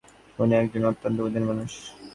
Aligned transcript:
উনি 0.39 0.53
একজন 0.55 0.81
অত্যন্ত 0.85 1.17
বুদ্ধিমান 1.17 1.47
মানুষ। 1.49 1.71